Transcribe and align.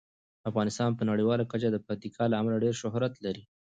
افغانستان 0.49 0.89
په 0.95 1.03
نړیواله 1.09 1.43
کچه 1.51 1.69
د 1.71 1.77
پکتیکا 1.85 2.23
له 2.29 2.35
امله 2.41 2.57
ډیر 2.63 2.73
شهرت 2.81 3.13
لري. 3.25 3.43